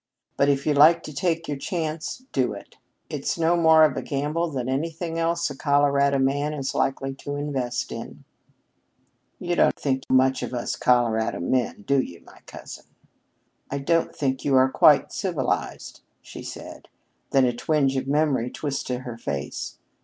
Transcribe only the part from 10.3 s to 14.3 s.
of us Colorado men, do you, my cousin?" "I don't